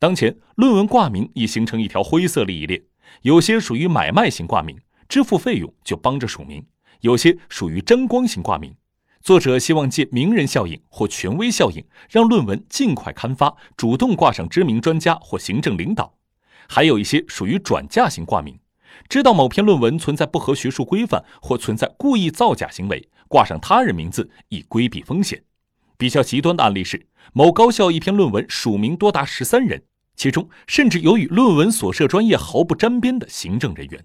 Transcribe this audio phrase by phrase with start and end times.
[0.00, 2.82] 当前，论文挂名已形成一条灰色利益链，
[3.20, 4.74] 有些属于买卖型挂名，
[5.06, 6.62] 支付费用就帮着署名；
[7.02, 8.74] 有些属于争光型挂名，
[9.20, 16.14] 作者希望借名人效应或权威效应，让论文尽快刊发，主动挂上知名专家或行政领导；
[16.66, 18.58] 还有一些属于转嫁型挂名，
[19.06, 25.44] 知道某篇论文存在不合学术规范或存在故意造假行为，挂上他人名字以规避风险。
[25.98, 29.82] 比较极端的案例是，某高校一篇论文署名多达十三人，
[30.20, 34.04] 其中甚至有与论文所涉专业毫不沾边的行政人员。